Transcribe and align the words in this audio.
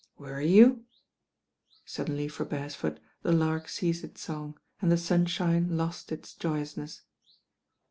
••Wony 0.19 0.49
you?" 0.49 0.85
Suddenly 1.85 2.27
for 2.27 2.43
Beresford 2.43 2.99
the 3.21 3.31
lark 3.31 3.69
ceased 3.69 4.03
its 4.03 4.19
song, 4.21 4.57
and 4.81 4.91
the 4.91 4.97
sunshine 4.97 5.77
lost 5.77 6.11
its 6.11 6.33
joyousness. 6.33 7.03